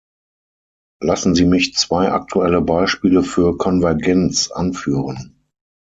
[0.99, 5.37] Lassen Sie mich zwei aktuelle Bespiele für Konvergenz anführen.